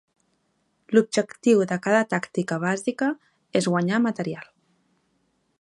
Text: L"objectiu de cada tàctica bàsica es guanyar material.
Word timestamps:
L"objectiu 0.93 1.61
de 1.73 1.77
cada 1.83 2.01
tàctica 2.15 2.59
bàsica 2.65 3.13
es 3.61 3.71
guanyar 3.75 4.05
material. 4.11 4.53